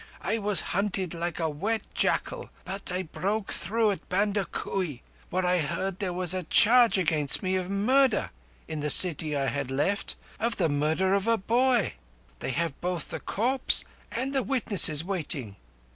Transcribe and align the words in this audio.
I 0.23 0.39
was 0.39 0.61
hunted 0.73 1.13
like 1.13 1.39
a 1.39 1.47
wet 1.47 1.83
jackal; 1.93 2.49
but 2.65 2.91
I 2.91 3.03
broke 3.03 3.53
through 3.53 3.91
at 3.91 4.09
Bandakui, 4.09 5.03
where 5.29 5.45
I 5.45 5.59
heard 5.59 5.99
there 5.99 6.11
was 6.11 6.33
a 6.33 6.41
charge 6.41 6.97
against 6.97 7.43
me 7.43 7.55
of 7.55 7.69
murder 7.69 8.31
in 8.67 8.79
the 8.79 8.89
city 8.89 9.37
I 9.37 9.45
had 9.45 9.69
left—of 9.69 10.55
the 10.57 10.69
murder 10.69 11.13
of 11.13 11.27
a 11.27 11.37
boy. 11.37 11.93
They 12.39 12.49
have 12.49 12.81
both 12.81 13.09
the 13.11 13.19
corpse 13.19 13.83
and 14.11 14.33
the 14.33 14.41
witnesses 14.41 15.03
waiting." 15.03 15.55